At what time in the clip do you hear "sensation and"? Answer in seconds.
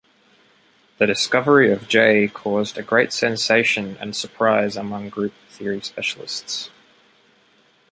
3.13-4.15